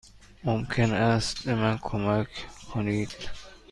[0.43, 2.27] ممکن است به من کمک
[2.73, 3.13] کنید؟